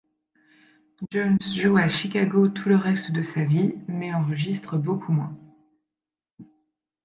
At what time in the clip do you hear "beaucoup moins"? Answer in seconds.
4.79-5.37